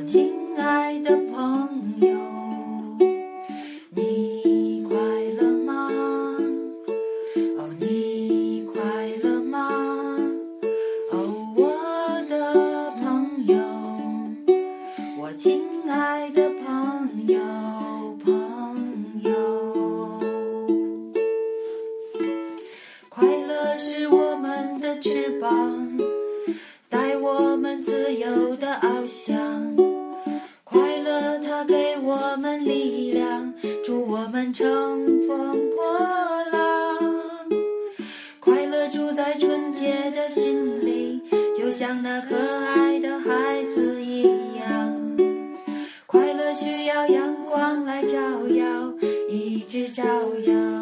[0.00, 2.08] 我亲爱的朋友，
[3.90, 4.96] 你快
[5.36, 5.90] 乐吗？
[7.58, 8.80] 哦，你快
[9.22, 9.68] 乐吗？
[11.10, 11.68] 哦，我
[12.30, 13.58] 的朋友，
[15.18, 17.38] 我亲爱的朋友
[18.24, 19.30] 朋友
[23.10, 25.98] 快乐是我们的翅膀，
[26.88, 29.29] 带我们自由的翱翔。
[34.52, 35.98] 乘风破
[36.50, 36.98] 浪
[38.40, 41.22] 快乐住在纯洁的心里
[41.56, 44.22] 就像那可爱的孩子一
[44.58, 45.16] 样
[46.06, 48.92] 快乐需要阳光来照耀
[49.28, 50.02] 一直照
[50.46, 50.79] 耀。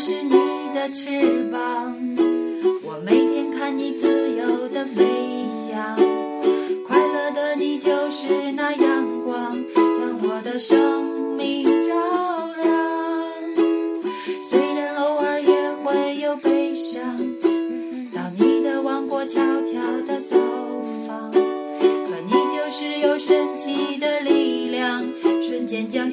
[0.00, 0.30] 是你
[0.72, 1.92] 的翅膀，
[2.84, 5.04] 我每天看你自由的飞
[5.48, 5.96] 翔。
[6.86, 9.84] 快乐的你就是那阳光，将
[10.22, 11.94] 我的生命照
[12.62, 12.72] 亮。
[14.44, 17.02] 虽然偶尔也会有悲伤，
[18.14, 20.36] 到你的王国悄悄的走
[21.08, 25.04] 访，可你就是有神奇的力量，
[25.42, 26.08] 瞬间将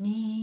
[0.00, 0.37] ね